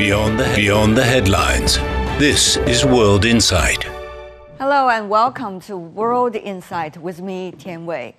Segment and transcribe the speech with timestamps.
[0.00, 1.76] Beyond the, beyond the headlines.
[2.18, 3.84] This is World Insight.
[4.56, 8.16] Hello and welcome to World Insight with me, Tian Wei.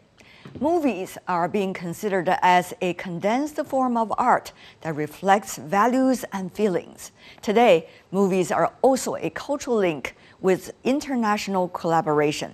[0.59, 7.11] Movies are being considered as a condensed form of art that reflects values and feelings.
[7.41, 12.53] Today, movies are also a cultural link with international collaboration.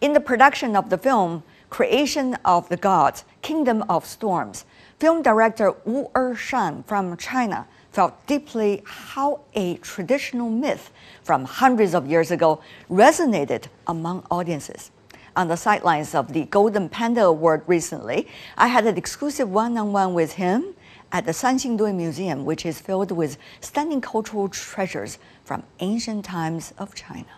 [0.00, 4.64] In the production of the film, Creation of the Gods, Kingdom of Storms,
[4.98, 10.90] film director Wu Ershan from China felt deeply how a traditional myth
[11.22, 14.90] from hundreds of years ago resonated among audiences.
[15.36, 18.26] On the sidelines of the Golden Panda Award recently,
[18.58, 20.74] I had an exclusive one on one with him
[21.12, 26.94] at the Sanxingdui Museum, which is filled with stunning cultural treasures from ancient times of
[26.96, 27.34] China.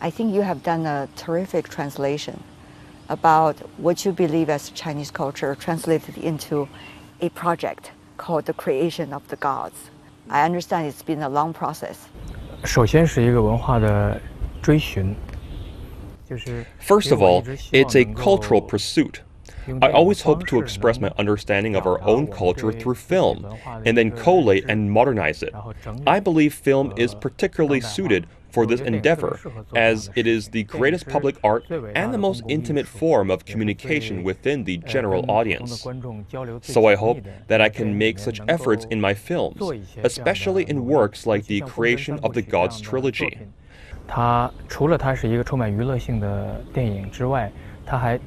[0.00, 2.42] I think you have done a terrific translation
[3.08, 6.68] about what you believe as Chinese culture translated into
[7.20, 7.92] a project
[8.25, 9.89] called the creation of the gods.
[10.29, 11.95] I understand it's been a long process.
[12.63, 14.21] 首先是一个文化的
[14.61, 15.15] 追寻，
[16.29, 19.15] 就是 First of all, it's a cultural pursuit.
[19.81, 23.45] I always hope to express my understanding of our own culture through film,
[23.85, 25.53] and then collate and modernize it.
[26.07, 29.39] I believe film is particularly suited for this endeavor,
[29.75, 31.63] as it is the greatest public art
[31.95, 35.87] and the most intimate form of communication within the general audience.
[36.61, 39.61] So I hope that I can make such efforts in my films,
[40.03, 43.37] especially in works like the creation of the Gods trilogy.
[44.07, 47.49] 它除了它是一个充满娱乐性的电影之外，
[47.85, 48.19] 它还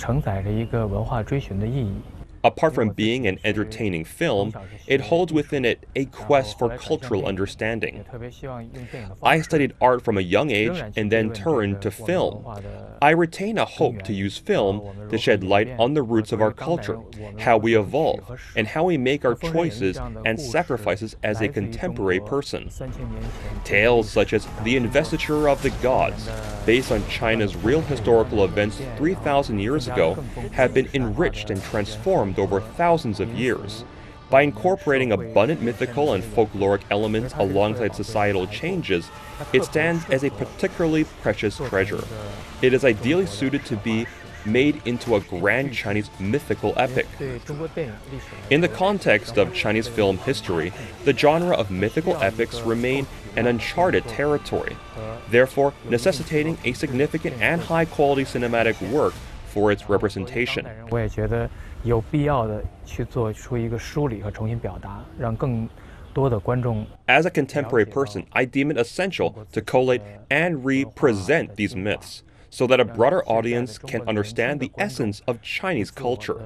[0.00, 2.00] 承载着一个文化追寻的意义。
[2.42, 4.54] Apart from being an entertaining film,
[4.86, 8.04] it holds within it a quest for cultural understanding.
[9.22, 12.46] I studied art from a young age and then turned to film.
[13.02, 16.52] I retain a hope to use film to shed light on the roots of our
[16.52, 16.98] culture,
[17.38, 22.70] how we evolve, and how we make our choices and sacrifices as a contemporary person.
[23.64, 26.28] Tales such as The Investiture of the Gods,
[26.64, 30.14] based on China's real historical events 3,000 years ago,
[30.52, 33.84] have been enriched and transformed over thousands of years.
[34.30, 39.10] By incorporating abundant mythical and folkloric elements alongside societal changes,
[39.52, 42.04] it stands as a particularly precious treasure.
[42.62, 44.06] It is ideally suited to be
[44.46, 47.06] made into a grand Chinese mythical epic.
[48.50, 50.72] In the context of Chinese film history,
[51.04, 54.76] the genre of mythical epics remain an uncharted territory,
[55.30, 59.14] therefore necessitating a significant and high quality cinematic work
[59.48, 60.66] for its representation
[61.83, 65.69] 我也觉得有必要的去做出一个梳理和重新表达，让更
[66.13, 72.65] 多的观众 As a contemporary person, I deem it essential to collate and represent these myths so
[72.67, 76.37] that a broader audience can understand the essence of Chinese culture.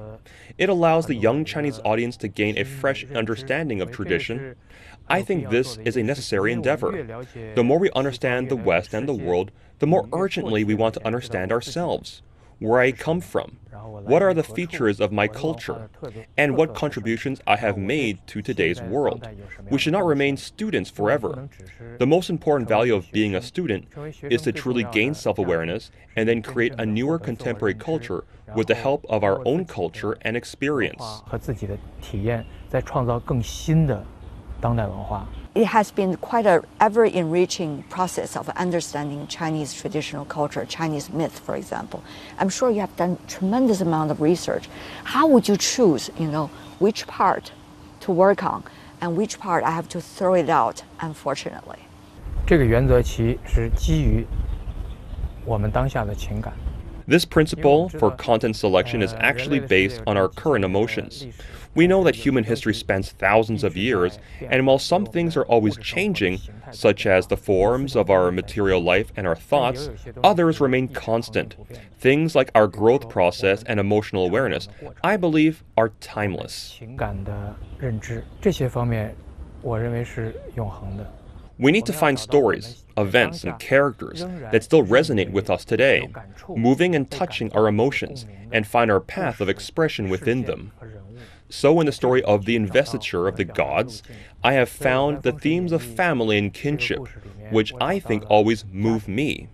[0.58, 4.56] It allows the young Chinese audience to gain a fresh understanding of tradition.
[5.08, 7.06] I think this is a necessary endeavor.
[7.54, 11.06] The more we understand the West and the world, the more urgently we want to
[11.06, 12.22] understand ourselves
[12.58, 15.89] where I come from, what are the features of my culture,
[16.37, 19.27] and what contributions I have made to today's world.
[19.69, 21.49] We should not remain students forever.
[21.99, 23.87] The most important value of being a student
[24.23, 28.23] is to truly gain self awareness and then create a newer contemporary culture
[28.55, 31.03] with the help of our own culture and experience.
[34.60, 35.26] 和自己的体验，在创造更新的当代文化。
[35.52, 41.40] It has been quite a ever enriching process of understanding Chinese traditional culture, Chinese myth,
[41.44, 42.00] for example.
[42.38, 44.68] I'm sure you have done tremendous amount of research.
[45.04, 47.50] How would you choose, you know, which part
[48.02, 48.62] to work on
[49.00, 51.80] and which part I have to throw it out, unfortunately?
[52.46, 54.24] 这个原则其实基于
[55.44, 56.52] 我们当下的情感。
[57.06, 61.26] This principle for content selection is actually based on our current emotions.
[61.74, 65.76] We know that human history spans thousands of years, and while some things are always
[65.76, 66.38] changing,
[66.72, 69.88] such as the forms of our material life and our thoughts,
[70.22, 71.56] others remain constant.
[71.98, 74.68] Things like our growth process and emotional awareness,
[75.02, 76.76] I believe, are timeless.
[76.76, 79.14] 情感的认知这些方面，
[79.62, 81.12] 我认为是永恒的。
[81.57, 86.13] We need to find stories, events, and characters that still resonate with us today,
[86.49, 90.71] moving and touching our emotions, and find our path of expression within them.
[91.49, 94.03] So, in the story of the investiture of the gods,
[94.43, 97.07] I have found the themes of family and kinship,
[97.51, 99.47] which I think always move me.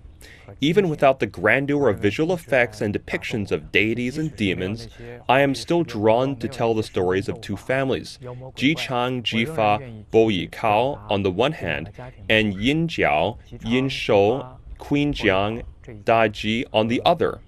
[0.59, 4.87] Even without the grandeur of visual effects and depictions of deities and demons,
[5.27, 8.19] I am still drawn to tell the stories of two families,
[8.55, 9.79] Ji Chang, Ji Fa,
[10.11, 11.91] Bo Yi Kao on the one hand,
[12.29, 14.43] and Yin Jiao, Yin Shou,
[14.77, 15.63] Queen Jiang,
[16.05, 17.39] Da Ji on the other.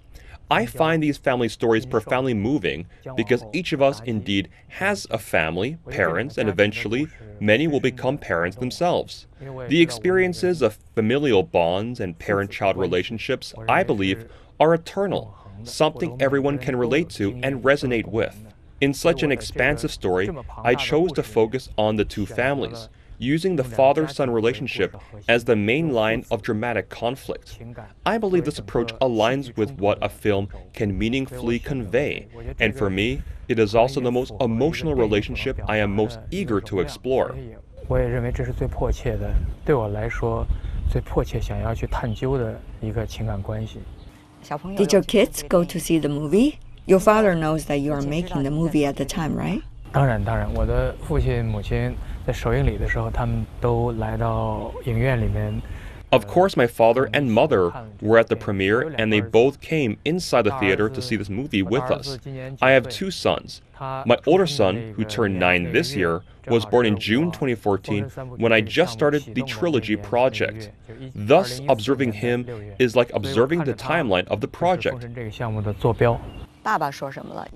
[0.54, 2.86] I find these family stories profoundly moving
[3.16, 7.08] because each of us indeed has a family, parents, and eventually
[7.40, 9.26] many will become parents themselves.
[9.68, 14.26] The experiences of familial bonds and parent child relationships, I believe,
[14.60, 18.46] are eternal, something everyone can relate to and resonate with.
[18.80, 20.30] In such an expansive story,
[20.64, 22.90] I chose to focus on the two families
[23.23, 24.97] using the father son relationship
[25.29, 27.59] as the main line of dramatic conflict.
[28.05, 32.29] I believe this approach aligns with what a film can meaningfully convey,
[32.61, 36.81] and for me, it is also the most emotional relationship I am most eager to
[36.81, 37.35] explore.
[37.89, 39.33] 我也认为这是最迫切的，
[39.65, 40.47] 对我来说，
[40.91, 43.81] 最迫切想要去探究的一个情感关系。
[44.77, 46.59] Did your kids go to see the movie?
[46.87, 49.63] Your father knows that you are making the movie at the time, right?
[49.91, 51.95] 当然，当然，我的父亲、母亲
[52.27, 55.61] 在首映礼的时候，他们都来到影院里面。
[56.11, 57.71] Of course, my father and mother
[58.01, 61.63] were at the premiere, and they both came inside the theater to see this movie
[61.63, 62.17] with us.
[62.61, 63.61] I have two sons.
[63.79, 68.05] My older son, who turned nine this year, was born in June 2014
[68.39, 70.71] when I just started the trilogy project.
[71.15, 72.47] Thus, observing him
[72.79, 75.07] is like observing the timeline of the project.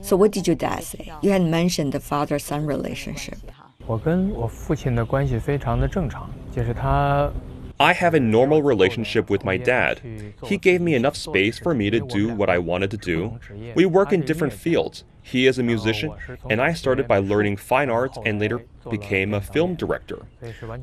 [0.02, 1.10] So, what did your dad say?
[1.22, 3.38] You had mentioned the father son relationship.
[3.86, 7.30] 我跟我父亲的关系非常的正常，就是他。
[7.78, 9.98] I have a normal relationship with my dad.
[10.42, 13.38] He gave me enough space for me to do what I wanted to do.
[13.74, 15.02] We work in different fields.
[15.24, 16.12] He is a musician,
[16.48, 20.18] and I started by learning fine arts and later became a film director.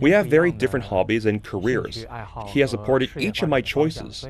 [0.02, 2.06] We have very different hobbies and careers.
[2.48, 4.28] He has supported each of my choices.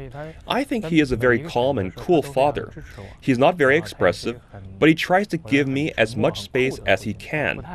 [0.47, 2.71] I think he is a very calm and cool father.
[3.19, 4.41] He's not very expressive,
[4.77, 7.65] but he tries to give me as much space as he can.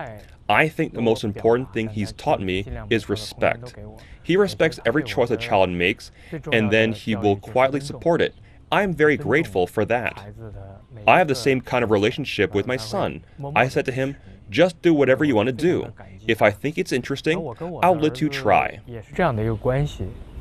[0.50, 3.76] I think the most important thing he's taught me is respect.
[4.24, 6.12] He respects every choice a child makes,
[6.52, 8.34] and then he will quietly support it.
[8.72, 10.34] I am very grateful for that.
[11.08, 13.24] I have the same kind of relationship with my son.
[13.56, 14.18] I said to him,
[14.51, 15.93] just do whatever you want to do.
[16.27, 17.39] If I think it's interesting,
[17.83, 18.81] I'll let you try.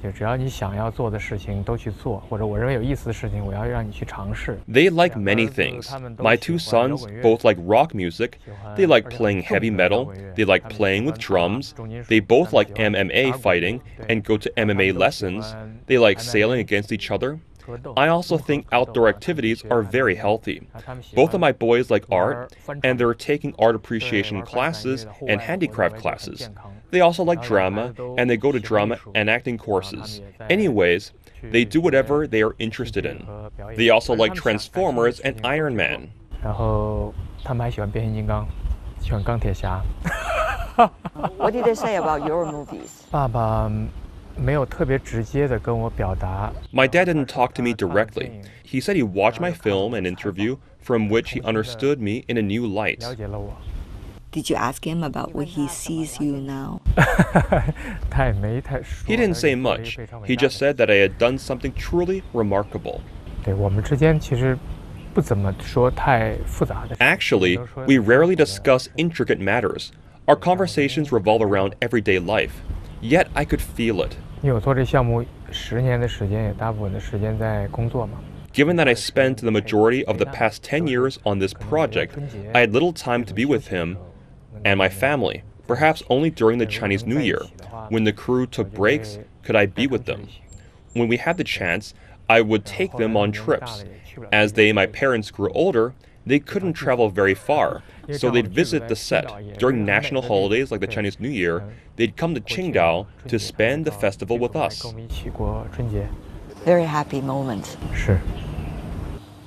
[0.04, 4.60] 就只要你想要做的事情都去做，或者我认为有意思的事情，我要让你去尝试。
[4.68, 5.88] They like many things.
[6.18, 8.32] My two sons both like rock music.
[8.76, 10.14] They like playing heavy metal.
[10.36, 11.72] They like playing with drums.
[12.10, 15.56] They both like MMA fighting and go to MMA lessons.
[15.88, 17.40] They like sailing against each other.
[17.96, 20.68] I also think outdoor activities are very healthy.
[21.16, 22.54] Both of my boys like art,
[22.84, 26.50] and they're taking art appreciation classes and handicraft classes.
[26.92, 30.22] They also like drama, and they go to drama and acting courses.
[30.50, 33.26] Anyways, they do whatever they are interested in.
[33.76, 36.12] They also like Transformers and Iron Man.
[41.38, 43.04] What did they say about your movies?
[43.12, 44.07] 爸爸没有特别直接的跟我表达。
[46.73, 48.43] My dad didn't talk to me directly.
[48.63, 52.43] He said he watched my film and interview, from which he understood me in a
[52.43, 53.05] new light.
[54.31, 56.83] Did you ask him about what he sees you now?
[59.07, 59.99] he didn't say much.
[60.25, 63.03] He just said that I had done something truly remarkable.
[67.01, 69.91] Actually, we rarely discuss intricate matters.
[70.29, 72.61] Our conversations revolve around everyday life.
[73.01, 74.17] Yet I could feel it.
[78.53, 82.17] Given that I spent the majority of the past 10 years on this project,
[82.55, 83.99] I had little time to be with him
[84.65, 85.43] and my family.
[85.67, 87.43] Perhaps only during the Chinese New Year,
[87.89, 90.29] when the crew took breaks, could I be with them.
[90.93, 91.93] When we had the chance,
[92.29, 93.85] I would take them on trips.
[94.33, 95.95] As they, my parents, grew older,
[96.29, 97.83] they couldn't travel very far,
[98.13, 99.59] so they'd visit the set.
[99.59, 103.93] During national holidays like the Chinese New Year, they'd come to Qingdao to spend the
[103.93, 104.85] festival with us.
[106.65, 107.77] Very happy moment.
[107.95, 108.21] Sure.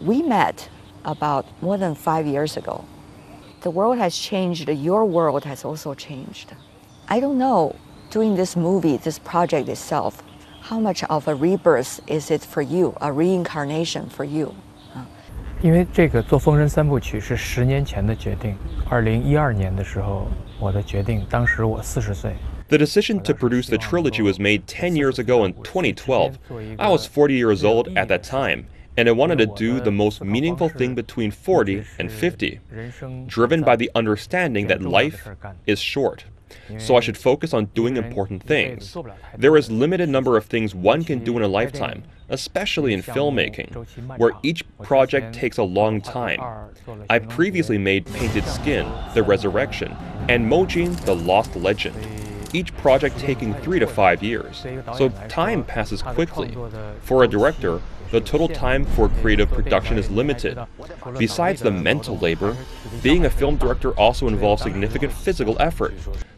[0.01, 0.69] We met
[1.05, 2.85] about more than five years ago.
[3.61, 6.53] The world has changed, your world has also changed.
[7.07, 7.75] I don't know,
[8.09, 10.23] doing this movie, this project itself,
[10.61, 14.55] how much of a rebirth is it for you, a reincarnation for you?
[15.63, 18.55] 因为这个做《封神三部曲》是十年前的决定，
[18.89, 20.27] 二零一二年的时候
[20.59, 22.33] 我的决定，当时我四十岁。
[22.69, 26.33] The decision to produce the trilogy was made 10 years ago in 2012.
[26.77, 28.63] I was 40 years old at that time,
[28.95, 32.59] and I wanted to do the most meaningful thing between 40 and 50,
[33.27, 35.29] driven by the understanding that life
[35.67, 36.25] is short
[36.77, 38.95] so I should focus on doing important things.
[39.37, 44.17] There is limited number of things one can do in a lifetime, especially in filmmaking,
[44.17, 46.39] where each project takes a long time.
[47.09, 49.95] I previously made Painted Skin, The Resurrection,
[50.29, 51.95] and Mojin, The Lost Legend.
[52.53, 54.65] each project taking three to five years,
[54.97, 56.55] so time passes quickly.
[57.01, 60.58] For a director, the total time for creative production is limited.
[61.18, 62.56] Besides the mental labor,
[63.02, 65.94] being a film director also involves significant physical effort.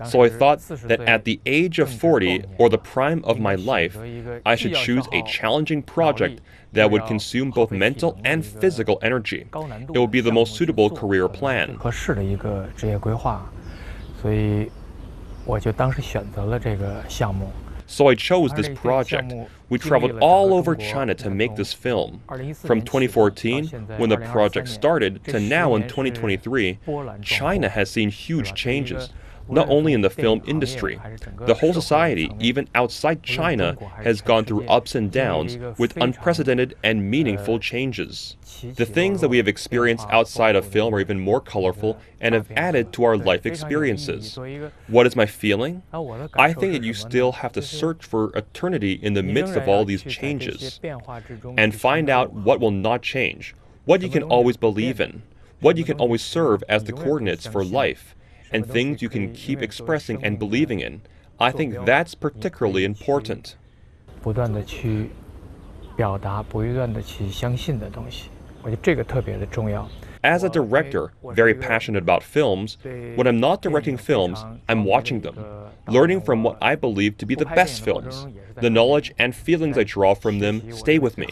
[0.07, 3.99] So I thought that at the age of 40 or the prime of my life,
[4.47, 6.41] I should choose a challenging project
[6.73, 9.47] that would consume both mental and physical energy.
[9.95, 11.79] It would be the most suitable career plan.
[14.21, 14.69] 所以
[15.45, 17.53] 我就当时选择了这个项目。
[17.86, 19.34] so I chose this project.
[19.70, 22.22] We traveled all over China to make this film.
[22.56, 26.80] From 2014, when the project started, to now in 2023,
[27.22, 29.10] China has seen huge changes
[29.50, 31.00] not only in the film industry.
[31.46, 37.10] The whole society, even outside China, has gone through ups and downs with unprecedented and
[37.10, 38.38] meaningful changes.
[38.76, 42.52] The things that we have experienced outside of film are even more colorful and have
[42.52, 44.38] added to our life experiences.
[44.88, 45.84] What is my feeling?
[46.36, 49.86] I think that you still have to search for eternity in the midst of all
[49.86, 50.80] these changes
[51.58, 55.24] and find out what will not change, what you can always believe in,
[55.60, 58.16] what you can always serve as the coordinates for life
[58.54, 61.02] and things you can keep expressing and believing in.
[61.40, 63.58] I think that's particularly important.
[70.24, 75.38] As a director, very passionate about films, when I'm not directing films, I'm watching them,
[75.88, 78.26] learning from what I believe to be the best films.
[78.56, 81.28] The knowledge and feelings I draw from them stay with me,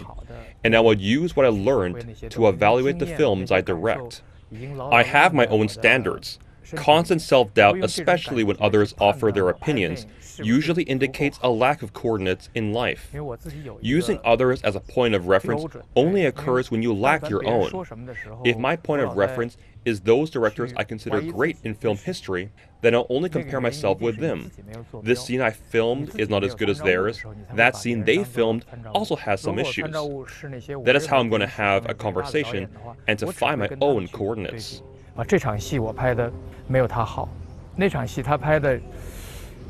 [0.62, 4.24] and I will use what I learned to evaluate the films I direct.
[4.92, 6.38] I have my own standards.
[6.76, 10.06] Constant self doubt, especially when others offer their opinions,
[10.42, 13.14] usually indicates a lack of coordinates in life.
[13.82, 17.86] Using others as a point of reference only occurs when you lack your own.
[18.44, 22.52] If my point of reference is those directors I consider great in film history,
[22.82, 24.52] then I'll only compare myself with them.
[25.04, 27.24] This scene I filmed is not as good as theirs.
[27.54, 29.92] That scene they filmed also has some issues.
[29.92, 32.70] That is how I'm going to have a conversation
[33.08, 34.84] and to find my own coordinates.
[35.16, 36.32] 啊，这场戏我拍的
[36.68, 37.28] 没有他好，
[37.76, 38.80] 那场戏他拍的，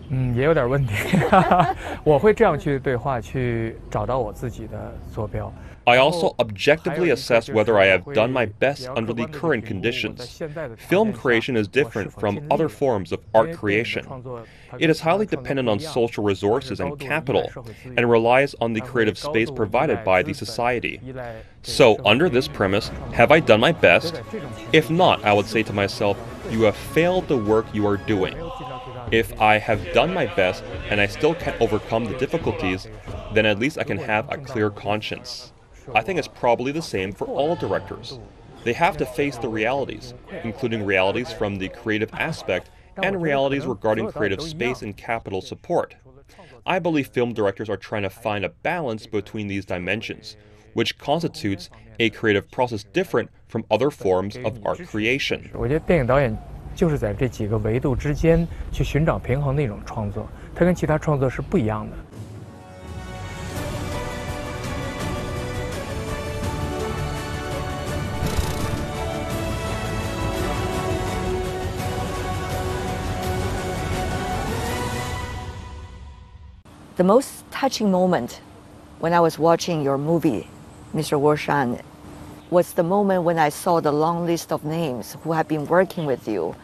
[0.10, 0.94] 嗯，也有点问题。
[2.04, 5.52] 我会这样去对话，去找到我自己的坐标。
[5.88, 10.42] I also objectively assess whether I have done my best under the current conditions.
[10.78, 14.06] Film creation is different from other forms of art creation.
[14.78, 17.50] It is highly dependent on social resources and capital,
[17.98, 21.02] and relies on the creative space provided by the society.
[21.64, 24.22] So, under this premise, have I done my best?
[24.72, 26.18] If not, I would say to myself,
[26.50, 28.36] you have failed the work you are doing.
[29.12, 32.88] If I have done my best and I still can't overcome the difficulties,
[33.34, 35.54] then at least I can have a clear conscience.
[35.95, 38.19] I think it's probably the same for all directors.
[38.65, 44.11] They have to face the realities, including realities from the creative aspect and realities regarding
[44.11, 45.95] creative space and capital support.
[46.65, 50.37] I believe film directors are trying to find a balance between these dimensions,
[50.75, 55.43] which constitutes a creative process different from other forms of art creation.
[55.53, 56.37] 我觉得电影导演
[56.75, 61.97] 就是在这几个维度之间去寻找平衡的一种创作，它跟其他创作是不一样的。
[76.98, 78.42] the most touching moment
[79.00, 80.48] when I was watching your movie,
[80.94, 81.20] Mr.
[81.20, 81.82] Wuershan,
[82.50, 86.06] was the moment when I saw the long list of names who have been working
[86.06, 86.56] with you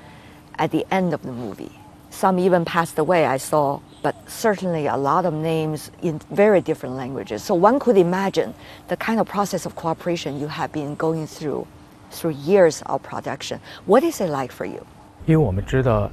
[0.60, 1.72] at the end of the movie.
[2.10, 6.96] Some even passed away, I saw, but certainly a lot of names in very different
[6.96, 7.44] languages.
[7.44, 8.54] So one could imagine
[8.88, 11.68] the kind of process of cooperation you have been going through
[12.10, 13.60] through years of production.
[13.86, 14.86] What is it like for you?
[15.26, 16.10] 因为我们知道，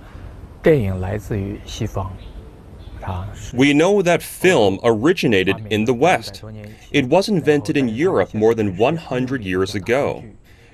[0.62, 2.10] 电影来自于西方，
[3.52, 6.42] we know that film originated in the West.
[6.90, 10.24] It was invented in Europe more than 100 years ago.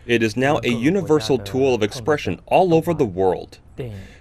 [0.06, 3.58] It is now a universal tool of expression all over the world.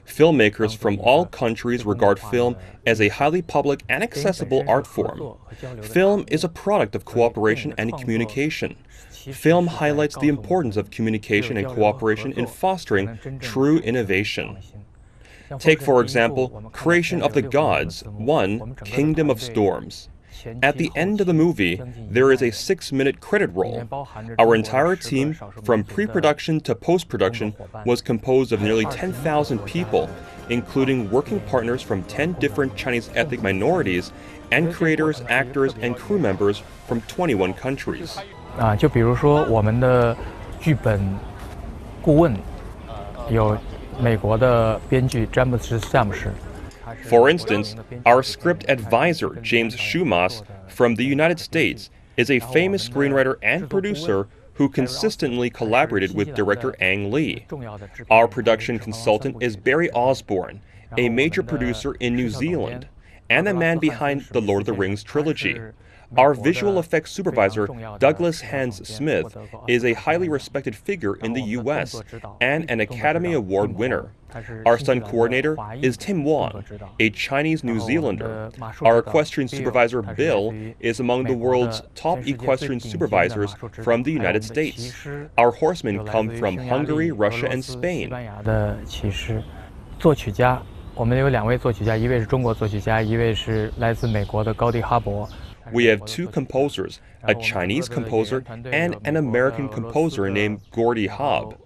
[0.05, 5.37] Filmmakers from all countries regard film as a highly public and accessible art form.
[5.81, 8.75] Film is a product of cooperation and communication.
[9.09, 14.57] Film highlights the importance of communication and cooperation in fostering true innovation.
[15.58, 20.08] Take, for example, Creation of the Gods 1 Kingdom of Storms.
[20.62, 23.84] At the end of the movie, there is a six minute credit roll.
[24.38, 27.54] Our entire team, from pre production to post production,
[27.86, 30.10] was composed of nearly 10,000 people,
[30.50, 34.12] including working partners from 10 different Chinese ethnic minorities
[34.50, 38.18] and creators, actors, and crew members from 21 countries.
[38.58, 40.16] 啊，就比如说我们的
[40.60, 41.00] 剧本
[42.02, 42.36] 顾问
[43.30, 43.56] 有
[47.05, 47.75] for instance,
[48.05, 54.27] our script advisor, James Schamus, from the United States, is a famous screenwriter and producer
[54.53, 57.45] who consistently collaborated with director Ang Lee.
[58.09, 60.61] Our production consultant is Barrie Osborne,
[60.97, 62.87] a major producer in New Zealand,
[63.29, 65.59] and the man behind the Lord of the Rings trilogy.
[66.16, 67.66] Our visual effects supervisor,
[67.98, 72.00] Douglas Hans Smith, is a highly respected figure in the US
[72.40, 74.12] and an Academy Award winner.
[74.66, 76.64] Our stunt coordinator is Tim Wong,
[77.00, 78.50] a Chinese New Zealander.
[78.82, 84.94] Our equestrian supervisor, Bill, is among the world's top equestrian supervisors from the United States.
[85.36, 88.10] Our horsemen come from Hungary, Russia, and Spain.
[89.98, 90.60] 作曲家，
[90.94, 95.28] 我们有两位作曲家，一位是中国作曲家，一位是来自美国的高地哈伯。
[95.71, 101.57] We have two composers, a Chinese composer and an American composer named Gordy Haab.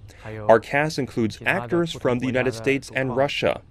[0.48, 3.62] Our cast includes actors from the United States and Russia.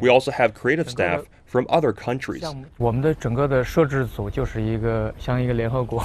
[0.00, 2.44] We also have creative staff from other countries.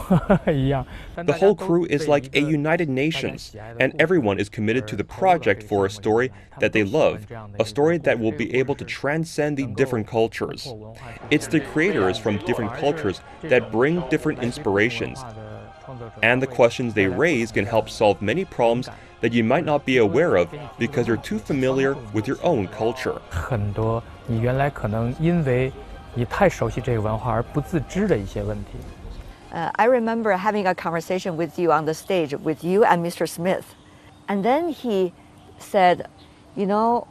[1.16, 5.64] The whole crew is like a United Nations, and everyone is committed to the project
[5.64, 7.28] for a story that they love,
[7.60, 10.74] a story that will be able to transcend the different cultures.
[11.30, 15.24] It's the creators from different cultures that bring different inspirations,
[16.22, 18.90] and the questions they raise can help solve many problems
[19.23, 23.21] that you might not be aware of because you're too familiar with your own culture.
[23.31, 25.73] 很多你原来可能因为
[26.15, 28.79] 你太熟悉这个文化而不自知的一些问题。
[29.53, 33.27] Uh, I remember having a conversation with you on the stage with you and Mr.
[33.27, 33.65] Smith,
[34.27, 35.13] and then he
[35.59, 36.05] said,
[36.55, 37.07] "You know,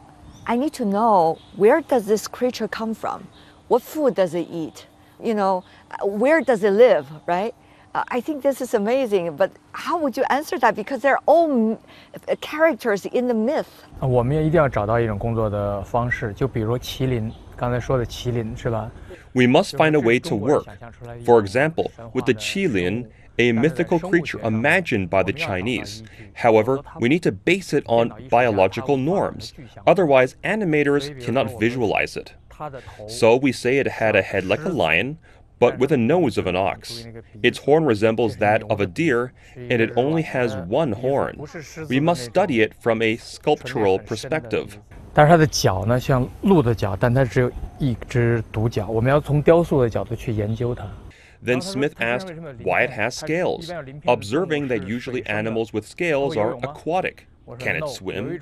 [0.46, 3.24] I need to know where does this creature come from?
[3.68, 4.86] What food does it eat?
[5.22, 5.64] You know,
[6.04, 7.08] where does it live?
[7.26, 7.56] Right?"
[7.94, 10.76] I think this is amazing, but how would you answer that?
[10.76, 11.80] Because they're all
[12.42, 13.66] characters in the myth.
[14.00, 18.92] 我们也一定要找到一种工作的方式，就比如麒麟，刚才说的麒麟是吧？
[19.34, 20.66] We must find a way to work.
[21.26, 23.08] For example, with the qilin,
[23.40, 26.04] a mythical creature imagined by the Chinese.
[26.36, 29.54] However, we need to base it on biological norms.
[29.86, 32.34] Otherwise, animators cannot visualize it.
[33.08, 35.18] So we say it had a head like a lion,
[35.62, 37.08] but with a nose of an ox.
[37.42, 41.38] Its horn resembles that of a deer, and it only has one horn.
[41.90, 44.78] We must study it from a sculptural perspective.
[45.14, 48.88] 但是它的脚呢，像鹿的脚，但它只有一只独角。
[48.88, 50.88] 我们要从雕塑的角度去研究它。
[51.44, 53.70] Then Smith asked why it has scales,
[54.06, 57.28] observing that usually animals with scales are aquatic.
[57.60, 58.40] Can it swim?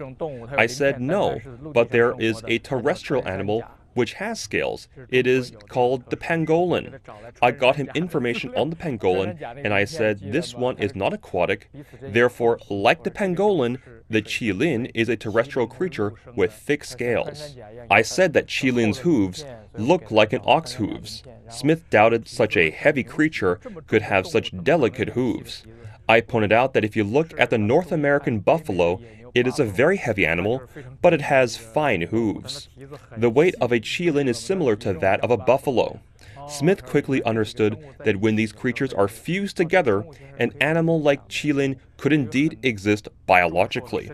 [0.57, 1.39] I said no,
[1.73, 3.63] but there is a terrestrial animal
[3.94, 4.88] which has scales.
[5.08, 7.00] It is called the pangolin.
[7.42, 11.70] I got him information on the pangolin, and I said this one is not aquatic.
[12.00, 17.56] Therefore, like the pangolin, the qilin is a terrestrial creature with thick scales.
[17.90, 19.44] I said that qilin's hooves
[19.76, 21.22] look like an ox hooves.
[21.48, 25.64] Smith doubted such a heavy creature could have such delicate hooves.
[26.08, 29.00] I pointed out that if you look at the North American buffalo,
[29.34, 30.62] it is a very heavy animal,
[31.02, 32.68] but it has fine hooves.
[33.16, 36.00] The weight of a qilin is similar to that of a buffalo.
[36.48, 40.04] Smith quickly understood that when these creatures are fused together,
[40.38, 44.10] an animal like qilin could indeed exist biologically.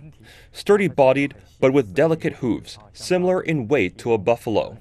[0.52, 4.76] Sturdy bodied, but with delicate hooves, similar in weight to a buffalo.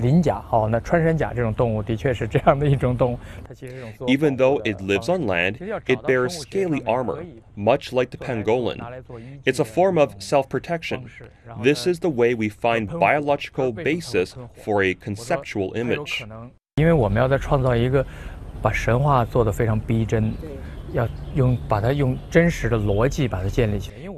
[0.00, 3.18] 鳞甲哦，那穿山甲这种动物的确是这样的一种动物。
[3.46, 7.24] 它其实这种 Even though it lives on land, it bears scaly armor,
[7.56, 8.78] much like the pangolin.
[9.44, 11.06] It's a form of self-protection.
[11.62, 16.26] This is the way we find biological basis for a conceptual image.
[16.76, 18.04] 因为我们要在创造一个
[18.60, 20.32] 把神话做得非常逼真。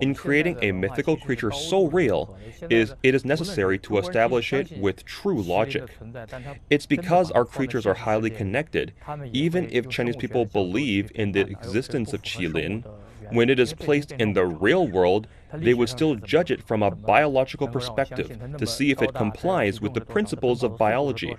[0.04, 2.38] In creating a mythical creature so real,
[2.70, 5.86] is it is necessary to establish it with true logic.
[6.70, 8.94] It's because our creatures are highly connected,
[9.32, 12.84] even if Chinese people believe in the existence of Qilin,
[13.32, 16.92] when it is placed in the real world, they would still judge it from a
[16.92, 21.38] biological perspective to see if it complies with the principles of biology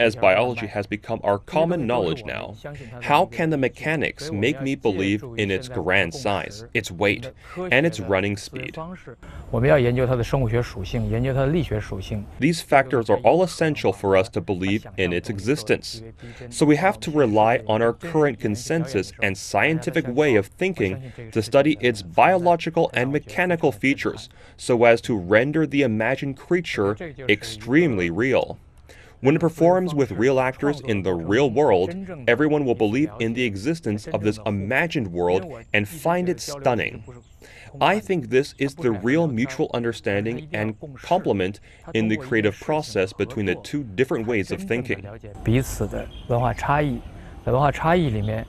[0.00, 2.56] as biology has become our common knowledge now,
[3.02, 7.30] how can the mechanics make me believe in its grand size, its weight,
[7.70, 8.76] and its running speed?
[12.40, 16.02] These factors are all essential for us to believe in its existence.
[16.50, 21.42] So we have to rely on our current consensus and scientific way of thinking to
[21.42, 26.96] study its biological and mechanical features so as to render the imagined creature
[27.28, 28.58] extremely real.
[29.23, 31.93] When it performs with real actors in the real world,
[32.27, 35.43] everyone will believe in the existence of this imagined world
[35.73, 37.03] and find it stunning.
[37.81, 41.59] I think this is the real mutual understanding and complement
[41.93, 45.03] in the creative process between the two different ways of thinking.
[45.43, 46.99] 彼此的文化差异，
[47.45, 48.45] 在文化差异里面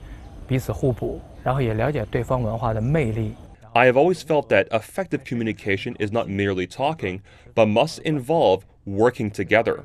[0.47, 3.35] 彼此互补，然后也了解对方文化的魅力。
[3.73, 7.21] I have always felt that effective communication is not merely talking,
[7.53, 9.84] but must involve working together.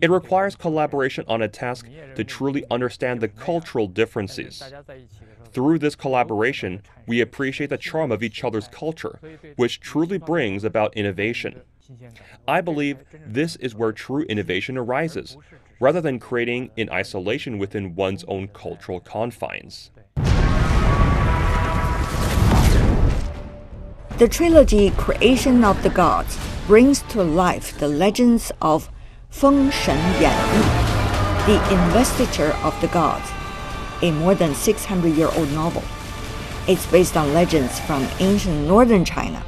[0.00, 4.62] It requires collaboration on a task to truly understand the cultural differences.
[5.52, 9.20] Through this collaboration, we appreciate the charm of each other's culture,
[9.56, 11.60] which truly brings about innovation.
[12.46, 15.36] I believe this is where true innovation arises,
[15.80, 19.90] rather than creating in isolation within one's own cultural confines.
[24.18, 28.90] The trilogy Creation of the Gods brings to life the legends of
[29.30, 33.30] Feng Shen Yan Yi, the investiture of the gods,
[34.02, 35.84] a more than 600 year old novel.
[36.66, 39.40] It's based on legends from ancient northern China.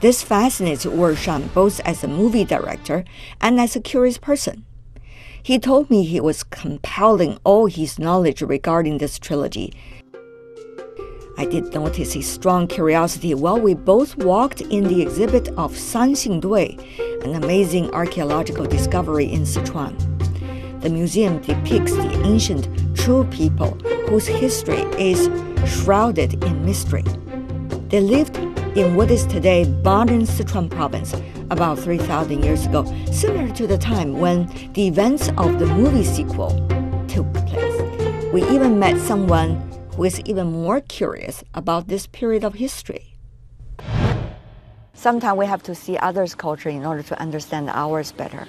[0.00, 3.04] This fascinates Wu Shan both as a movie director
[3.40, 4.64] and as a curious person.
[5.40, 9.72] He told me he was compiling all his knowledge regarding this trilogy
[11.38, 16.40] I did notice a strong curiosity while we both walked in the exhibit of Sanxing
[16.40, 16.78] Dui,
[17.24, 19.94] an amazing archaeological discovery in Sichuan.
[20.80, 23.72] The museum depicts the ancient Shu people
[24.08, 25.28] whose history is
[25.70, 27.04] shrouded in mystery.
[27.90, 28.38] They lived
[28.74, 31.14] in what is today modern Sichuan province
[31.50, 36.50] about 3,000 years ago, similar to the time when the events of the movie sequel
[37.08, 38.32] took place.
[38.32, 43.16] We even met someone who is even more curious about this period of history.
[44.92, 48.46] Sometimes we have to see others' culture in order to understand ours better.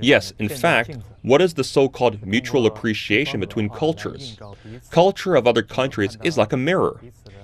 [0.00, 4.38] Yes, in fact, what is the so called mutual appreciation between cultures?
[4.90, 7.00] Culture of other countries is like a mirror.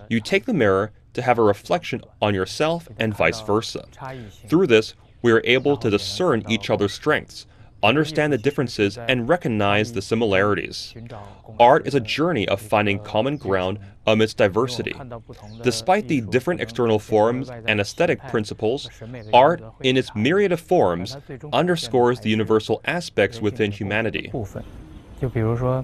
[0.08, 3.86] You take the mirror to have a reflection on yourself and vice versa.
[4.48, 7.46] Through this, we are able to discern each other's strengths,
[7.83, 10.93] understand the differences, and recognize the similarities.
[11.59, 14.95] Art is a journey of finding common ground amidst diversity.
[15.61, 18.89] Despite the different external forms and aesthetic principles,
[19.33, 21.17] art, in its myriad of forms,
[21.51, 24.31] underscores the universal aspects within humanity.
[25.19, 25.83] 就比如说，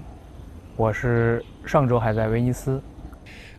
[0.76, 2.80] 我是上周还在威尼斯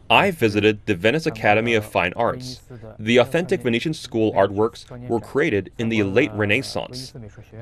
[0.09, 2.61] I visited the Venice Academy of Fine Arts.
[2.99, 7.13] The authentic Venetian school artworks were created in the late Renaissance.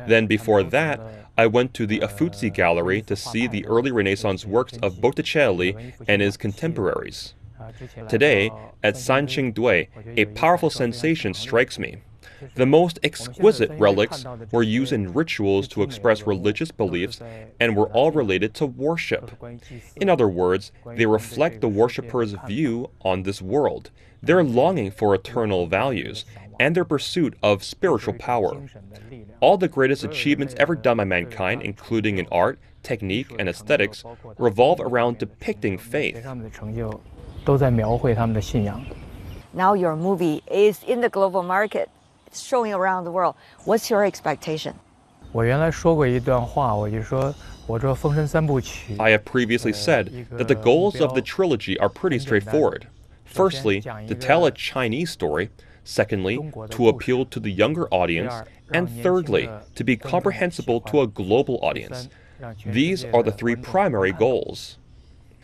[0.06, 1.00] Then, before that,
[1.38, 6.20] I went to the Uffizi Gallery to see the early Renaissance works of Botticelli and
[6.20, 7.34] his contemporaries.
[8.08, 8.50] Today,
[8.82, 11.98] at Sanxing Dui, a powerful sensation strikes me.
[12.54, 17.20] The most exquisite relics were used in rituals to express religious beliefs
[17.60, 19.32] and were all related to worship.
[19.96, 23.90] In other words, they reflect the worshipper's view on this world,
[24.22, 26.24] their longing for eternal values,
[26.60, 28.62] and their pursuit of spiritual power.
[29.40, 34.04] All the greatest achievements ever done by mankind, including in art, technique, and aesthetics,
[34.38, 36.24] revolve around depicting faith.
[39.52, 41.90] Now your movie is in the global market
[42.42, 43.36] showing around the world.
[43.64, 44.78] What's your expectation?
[49.00, 52.86] I have previously said that the goals of the trilogy are pretty straightforward.
[53.24, 55.50] Firstly, to tell a Chinese story.
[55.86, 56.38] Secondly,
[56.70, 58.32] to appeal to the younger audience.
[58.72, 62.08] And thirdly, to be comprehensible to a global audience.
[62.64, 64.78] These are the three primary goals.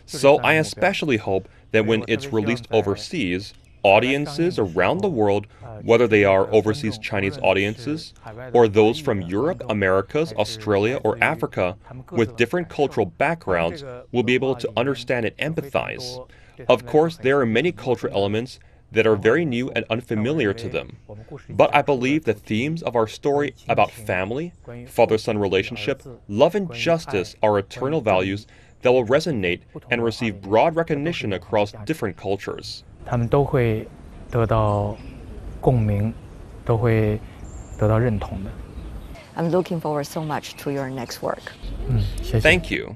[0.05, 5.47] So I especially hope that when it's released overseas, audiences around the world,
[5.83, 8.13] whether they are overseas Chinese audiences
[8.53, 11.77] or those from Europe, Americas, Australia, or Africa
[12.11, 16.27] with different cultural backgrounds, will be able to understand and empathize.
[16.67, 18.59] Of course, there are many cultural elements
[18.91, 20.97] that are very new and unfamiliar to them.
[21.49, 24.53] But I believe the themes of our story about family,
[24.87, 28.47] father son relationship, love, and justice are eternal values
[28.81, 32.83] that will resonate and receive broad recognition across different cultures.
[33.05, 33.87] 他们都会
[34.29, 34.95] 得到
[35.59, 36.13] 共鸣，
[36.65, 37.19] 都会
[37.77, 38.49] 得到认同的。
[39.35, 41.53] I'm looking forward so much to your next work.
[41.87, 42.41] 嗯，谢谢。
[42.41, 42.95] Thank you.